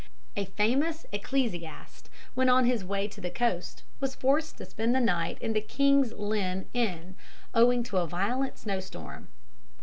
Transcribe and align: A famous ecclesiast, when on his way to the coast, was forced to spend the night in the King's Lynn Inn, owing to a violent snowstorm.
A 0.35 0.45
famous 0.45 1.05
ecclesiast, 1.11 2.09
when 2.33 2.49
on 2.49 2.65
his 2.65 2.83
way 2.83 3.07
to 3.07 3.21
the 3.21 3.29
coast, 3.29 3.83
was 3.99 4.15
forced 4.15 4.57
to 4.57 4.65
spend 4.65 4.95
the 4.95 4.99
night 4.99 5.37
in 5.41 5.53
the 5.53 5.61
King's 5.61 6.11
Lynn 6.13 6.65
Inn, 6.73 7.13
owing 7.53 7.83
to 7.83 7.97
a 7.97 8.07
violent 8.07 8.57
snowstorm. 8.57 9.27